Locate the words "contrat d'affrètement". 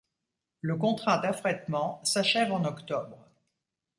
0.77-2.03